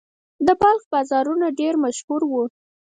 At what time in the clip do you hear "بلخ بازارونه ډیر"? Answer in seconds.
0.61-1.73